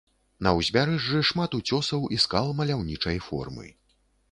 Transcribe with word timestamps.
На 0.45 0.53
ўзбярэжжы 0.59 1.19
шмат 1.31 1.59
уцёсаў 1.59 2.09
і 2.17 2.21
скал 2.25 2.51
маляўнічай 2.63 3.23
формы. 3.29 3.71